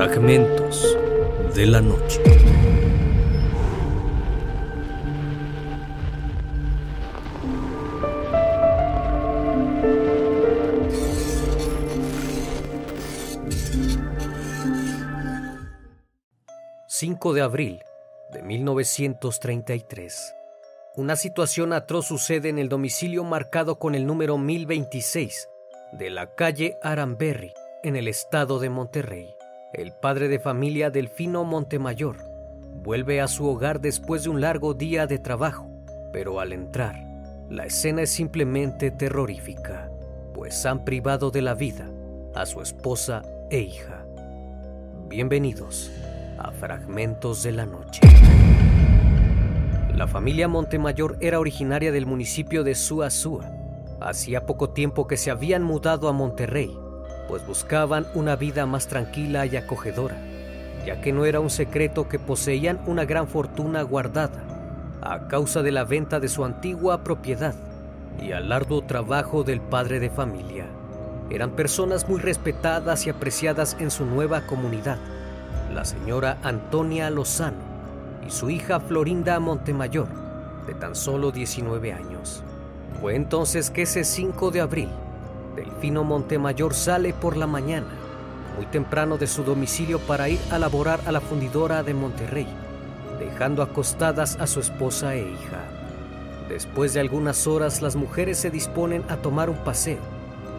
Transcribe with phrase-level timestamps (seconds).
[0.00, 0.96] Fragmentos
[1.54, 2.22] de la noche.
[16.88, 17.80] ...5 de abril
[18.32, 20.34] de 1933...
[20.96, 25.50] Una situación atroz sucede en el domicilio marcado con el número 1026
[25.92, 29.36] de la calle Aramberry, en el estado de Monterrey.
[29.72, 32.16] El padre de familia Delfino Montemayor
[32.82, 35.70] vuelve a su hogar después de un largo día de trabajo,
[36.12, 36.96] pero al entrar,
[37.48, 39.88] la escena es simplemente terrorífica,
[40.34, 41.88] pues han privado de la vida
[42.34, 44.04] a su esposa e hija.
[45.06, 45.92] Bienvenidos
[46.36, 48.00] a Fragmentos de la Noche.
[49.94, 53.48] La familia Montemayor era originaria del municipio de Suazúa.
[54.00, 56.76] Hacía poco tiempo que se habían mudado a Monterrey
[57.30, 60.16] pues buscaban una vida más tranquila y acogedora,
[60.84, 64.42] ya que no era un secreto que poseían una gran fortuna guardada
[65.00, 67.54] a causa de la venta de su antigua propiedad
[68.20, 70.66] y al arduo trabajo del padre de familia.
[71.30, 74.98] Eran personas muy respetadas y apreciadas en su nueva comunidad,
[75.72, 77.62] la señora Antonia Lozano
[78.26, 80.08] y su hija Florinda Montemayor,
[80.66, 82.42] de tan solo 19 años.
[83.00, 84.88] Fue entonces que ese 5 de abril
[85.54, 87.88] Delfino Montemayor sale por la mañana,
[88.56, 92.46] muy temprano de su domicilio para ir a laborar a la fundidora de Monterrey,
[93.18, 95.64] dejando acostadas a su esposa e hija.
[96.48, 99.98] Después de algunas horas las mujeres se disponen a tomar un paseo,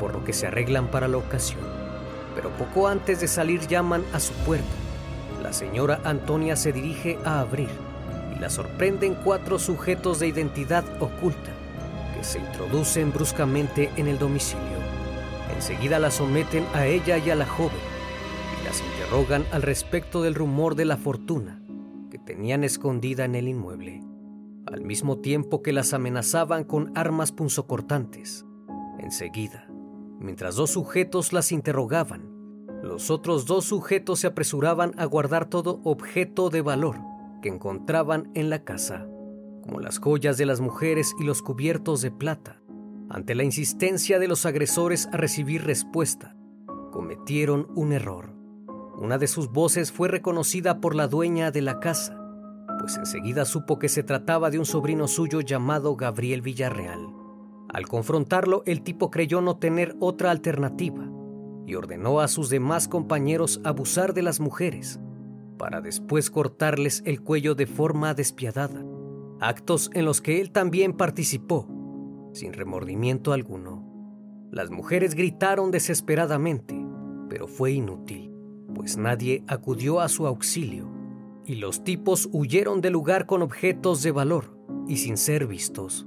[0.00, 1.60] por lo que se arreglan para la ocasión.
[2.34, 4.66] Pero poco antes de salir llaman a su puerta.
[5.42, 7.68] La señora Antonia se dirige a abrir
[8.34, 11.41] y la sorprenden cuatro sujetos de identidad oculta
[12.22, 14.78] se introducen bruscamente en el domicilio.
[15.54, 17.76] Enseguida la someten a ella y a la joven
[18.60, 21.62] y las interrogan al respecto del rumor de la fortuna
[22.10, 24.02] que tenían escondida en el inmueble,
[24.66, 28.44] al mismo tiempo que las amenazaban con armas punzocortantes.
[28.98, 29.66] Enseguida,
[30.18, 32.30] mientras dos sujetos las interrogaban,
[32.82, 36.96] los otros dos sujetos se apresuraban a guardar todo objeto de valor
[37.40, 39.06] que encontraban en la casa
[39.62, 42.60] como las joyas de las mujeres y los cubiertos de plata.
[43.08, 46.36] Ante la insistencia de los agresores a recibir respuesta,
[46.90, 48.34] cometieron un error.
[48.98, 52.18] Una de sus voces fue reconocida por la dueña de la casa,
[52.78, 57.08] pues enseguida supo que se trataba de un sobrino suyo llamado Gabriel Villarreal.
[57.68, 61.08] Al confrontarlo, el tipo creyó no tener otra alternativa
[61.66, 65.00] y ordenó a sus demás compañeros abusar de las mujeres
[65.58, 68.84] para después cortarles el cuello de forma despiadada
[69.42, 71.68] actos en los que él también participó,
[72.32, 73.88] sin remordimiento alguno.
[74.50, 76.74] Las mujeres gritaron desesperadamente,
[77.28, 78.32] pero fue inútil,
[78.74, 80.90] pues nadie acudió a su auxilio,
[81.44, 86.06] y los tipos huyeron del lugar con objetos de valor y sin ser vistos.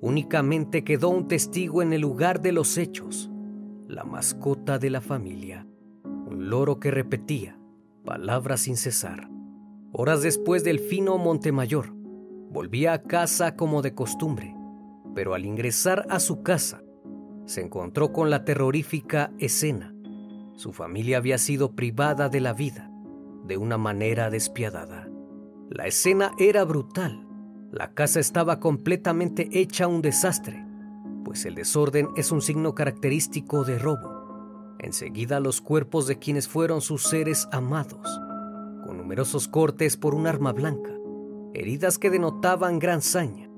[0.00, 3.30] Únicamente quedó un testigo en el lugar de los hechos,
[3.88, 5.66] la mascota de la familia,
[6.04, 7.58] un loro que repetía
[8.04, 9.28] palabras sin cesar.
[9.92, 11.97] Horas después del fino Montemayor,
[12.50, 14.54] Volvía a casa como de costumbre,
[15.14, 16.82] pero al ingresar a su casa,
[17.44, 19.94] se encontró con la terrorífica escena.
[20.54, 22.90] Su familia había sido privada de la vida
[23.48, 25.08] de una manera despiadada.
[25.70, 27.26] La escena era brutal.
[27.72, 30.64] La casa estaba completamente hecha un desastre,
[31.24, 34.76] pues el desorden es un signo característico de robo.
[34.78, 38.20] Enseguida los cuerpos de quienes fueron sus seres amados,
[38.86, 40.97] con numerosos cortes por un arma blanca,
[41.58, 43.50] heridas que denotaban gran saña,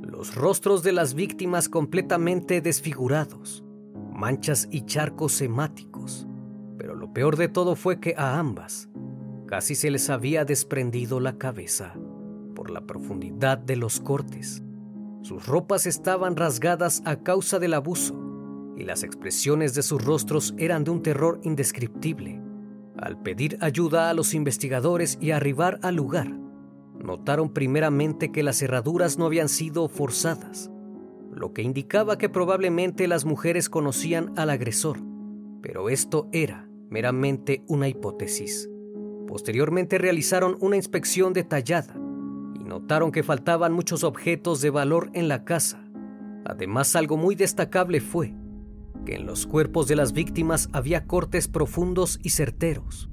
[0.00, 3.64] los rostros de las víctimas completamente desfigurados,
[4.12, 6.26] manchas y charcos hemáticos.
[6.76, 8.88] Pero lo peor de todo fue que a ambas
[9.46, 11.94] casi se les había desprendido la cabeza
[12.54, 14.62] por la profundidad de los cortes.
[15.22, 18.14] Sus ropas estaban rasgadas a causa del abuso
[18.76, 22.40] y las expresiones de sus rostros eran de un terror indescriptible.
[22.96, 26.37] Al pedir ayuda a los investigadores y arribar al lugar,
[27.02, 30.70] notaron primeramente que las cerraduras no habían sido forzadas,
[31.32, 34.98] lo que indicaba que probablemente las mujeres conocían al agresor,
[35.62, 38.68] pero esto era meramente una hipótesis.
[39.26, 41.94] Posteriormente realizaron una inspección detallada
[42.58, 45.84] y notaron que faltaban muchos objetos de valor en la casa.
[46.44, 48.34] Además, algo muy destacable fue
[49.04, 53.10] que en los cuerpos de las víctimas había cortes profundos y certeros,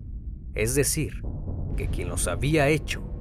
[0.54, 1.22] es decir,
[1.76, 3.15] que quien los había hecho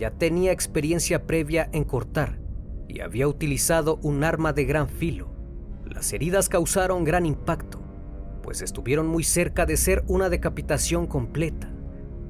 [0.00, 2.40] ya tenía experiencia previa en cortar
[2.88, 5.28] y había utilizado un arma de gran filo.
[5.84, 7.80] Las heridas causaron gran impacto
[8.42, 11.70] pues estuvieron muy cerca de ser una decapitación completa.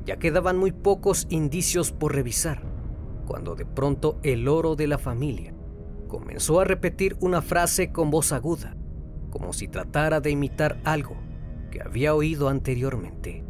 [0.04, 2.62] Ya quedaban muy pocos indicios por revisar,
[3.26, 5.54] cuando de pronto el oro de la familia
[6.08, 8.76] comenzó a repetir una frase con voz aguda,
[9.30, 11.16] como si tratara de imitar algo
[11.70, 13.44] que había oído anteriormente.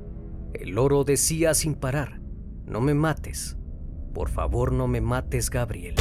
[0.52, 2.20] El oro decía sin parar,
[2.66, 3.56] no me mates,
[4.12, 5.94] por favor no me mates, Gabriel.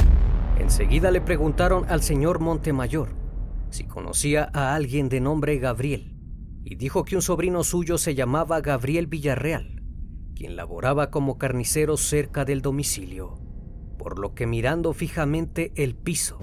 [0.59, 3.09] Enseguida le preguntaron al señor Montemayor
[3.69, 6.15] si conocía a alguien de nombre Gabriel,
[6.63, 9.83] y dijo que un sobrino suyo se llamaba Gabriel Villarreal,
[10.35, 13.39] quien laboraba como carnicero cerca del domicilio,
[13.97, 16.39] por lo que mirando fijamente el piso,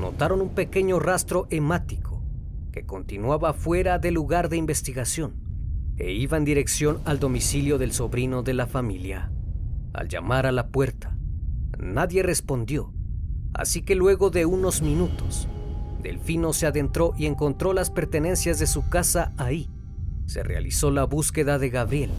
[0.00, 2.22] notaron un pequeño rastro hemático
[2.72, 5.34] que continuaba fuera del lugar de investigación
[5.96, 9.30] e iba en dirección al domicilio del sobrino de la familia.
[9.94, 11.16] Al llamar a la puerta,
[11.78, 12.92] nadie respondió,
[13.52, 15.46] así que luego de unos minutos,
[16.02, 19.70] Delfino se adentró y encontró las pertenencias de su casa ahí.
[20.26, 22.10] Se realizó la búsqueda de Gabriel,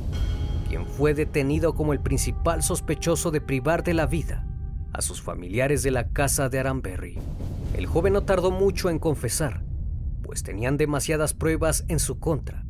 [0.69, 4.47] quien fue detenido como el principal sospechoso de privar de la vida
[4.93, 7.19] a sus familiares de la casa de Aranberry.
[7.75, 9.65] El joven no tardó mucho en confesar,
[10.23, 12.65] pues tenían demasiadas pruebas en su contra.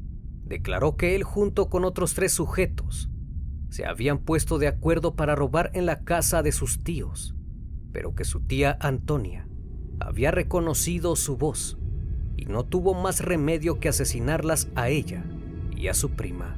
[0.46, 3.12] Declaró que él junto con otros tres sujetos
[3.70, 7.36] se habían puesto de acuerdo para robar en la casa de sus tíos,
[7.92, 9.48] pero que su tía Antonia
[10.00, 11.78] había reconocido su voz
[12.36, 15.24] y no tuvo más remedio que asesinarlas a ella
[15.76, 16.58] y a su prima,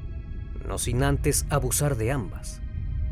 [0.68, 2.62] no sin antes abusar de ambas.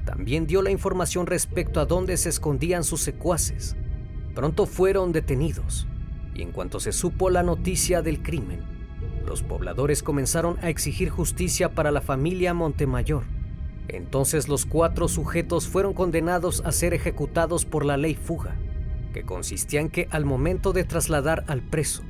[0.06, 3.76] También dio la información respecto a dónde se escondían sus secuaces.
[4.36, 5.88] Pronto fueron detenidos
[6.34, 8.60] y en cuanto se supo la noticia del crimen,
[9.26, 13.35] los pobladores comenzaron a exigir justicia para la familia Montemayor
[13.88, 18.56] entonces los cuatro sujetos fueron condenados a ser ejecutados por la ley fuga,
[19.14, 22.04] que consistía en que al momento de trasladar al preso,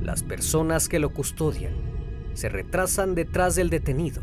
[0.00, 1.74] las personas que lo custodian
[2.34, 4.22] se retrasan detrás del detenido,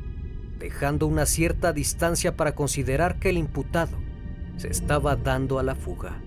[0.57, 3.97] dejando una cierta distancia para considerar que el imputado
[4.57, 6.21] se estaba dando a la fuga,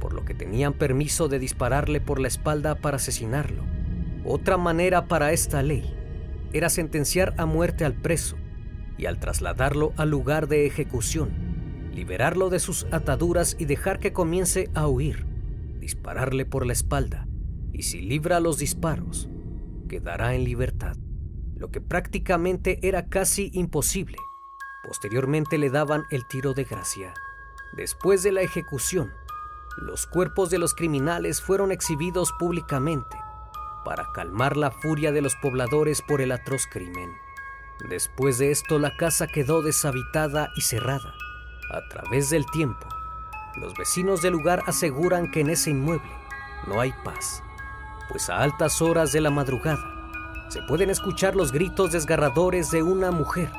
[0.00, 3.62] por lo que tenían permiso de dispararle por la espalda para asesinarlo.
[4.24, 5.94] Otra manera para esta ley
[6.52, 8.36] era sentenciar a muerte al preso
[8.98, 11.30] y al trasladarlo al lugar de ejecución,
[11.94, 15.24] liberarlo de sus ataduras y dejar que comience a huir,
[15.80, 17.26] dispararle por la espalda,
[17.72, 19.28] y si libra los disparos,
[19.88, 20.96] quedará en libertad,
[21.56, 24.18] lo que prácticamente era casi imposible.
[24.84, 27.14] Posteriormente le daban el tiro de gracia.
[27.76, 29.12] Después de la ejecución,
[29.76, 33.16] los cuerpos de los criminales fueron exhibidos públicamente
[33.84, 37.10] para calmar la furia de los pobladores por el atroz crimen.
[37.86, 41.14] Después de esto la casa quedó deshabitada y cerrada.
[41.70, 42.86] A través del tiempo,
[43.56, 46.10] los vecinos del lugar aseguran que en ese inmueble
[46.66, 47.42] no hay paz,
[48.10, 49.94] pues a altas horas de la madrugada
[50.48, 53.52] se pueden escuchar los gritos desgarradores de una mujer,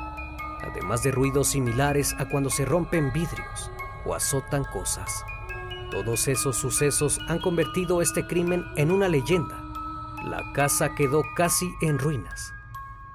[0.62, 3.70] además de ruidos similares a cuando se rompen vidrios
[4.04, 5.24] o azotan cosas.
[5.90, 9.56] Todos esos sucesos han convertido este crimen en una leyenda.
[10.24, 12.52] La casa quedó casi en ruinas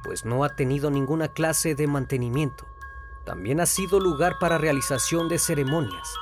[0.06, 2.68] pues no ha tenido ninguna clase de mantenimiento.
[3.26, 6.14] También ha sido lugar para realización de ceremonias,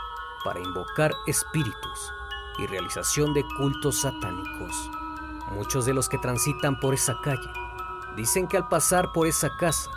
[0.45, 2.13] para invocar espíritus
[2.59, 4.89] y realización de cultos satánicos.
[5.51, 7.51] Muchos de los que transitan por esa calle
[8.15, 9.91] dicen que al pasar por esa casa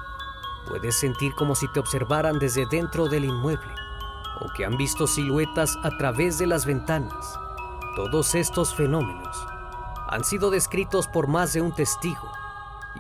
[0.68, 3.72] puedes sentir como si te observaran desde dentro del inmueble
[4.40, 7.38] o que han visto siluetas a través de las ventanas.
[7.94, 9.46] Todos estos fenómenos
[10.08, 12.28] han sido descritos por más de un testigo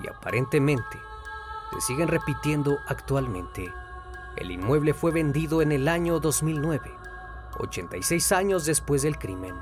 [0.02, 0.98] y aparentemente
[1.72, 3.72] se siguen repitiendo actualmente.
[4.36, 6.90] El inmueble fue vendido en el año 2009,
[7.58, 9.54] 86 años después del crimen.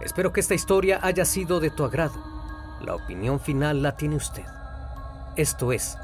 [0.00, 2.14] Espero que esta historia haya sido de tu agrado.
[2.80, 4.44] La opinión final la tiene usted.
[5.36, 5.96] Esto es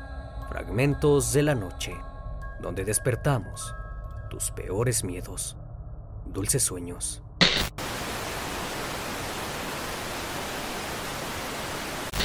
[0.49, 1.97] Fragmentos de la Noche,
[2.61, 3.75] donde despertamos
[4.31, 5.57] tus peores miedos.
[6.27, 7.23] Dulces sueños.